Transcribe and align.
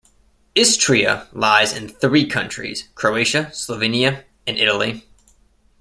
Istria 0.55 1.27
lies 1.31 1.77
in 1.77 1.87
three 1.87 2.25
countries: 2.25 2.87
Croatia, 2.95 3.51
Slovenia 3.53 4.23
and 4.47 4.57
Italy. 4.57 5.05